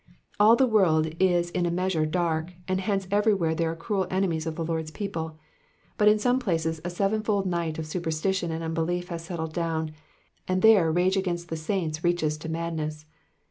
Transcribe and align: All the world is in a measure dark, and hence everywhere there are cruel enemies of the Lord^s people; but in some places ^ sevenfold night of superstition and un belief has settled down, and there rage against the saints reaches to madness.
All 0.39 0.55
the 0.55 0.65
world 0.65 1.13
is 1.19 1.51
in 1.51 1.67
a 1.67 1.69
measure 1.69 2.07
dark, 2.07 2.53
and 2.67 2.81
hence 2.81 3.07
everywhere 3.11 3.53
there 3.53 3.69
are 3.69 3.75
cruel 3.75 4.07
enemies 4.09 4.47
of 4.47 4.55
the 4.55 4.65
Lord^s 4.65 4.91
people; 4.91 5.37
but 5.95 6.07
in 6.07 6.17
some 6.17 6.39
places 6.39 6.81
^ 6.83 6.91
sevenfold 6.91 7.45
night 7.45 7.77
of 7.77 7.85
superstition 7.85 8.49
and 8.51 8.63
un 8.63 8.73
belief 8.73 9.09
has 9.09 9.23
settled 9.23 9.53
down, 9.53 9.91
and 10.47 10.63
there 10.63 10.91
rage 10.91 11.17
against 11.17 11.49
the 11.49 11.55
saints 11.55 12.03
reaches 12.03 12.39
to 12.39 12.49
madness. 12.49 13.05